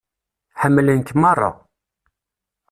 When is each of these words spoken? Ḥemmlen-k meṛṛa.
Ḥemmlen-k 0.61 1.09
meṛṛa. 1.21 1.51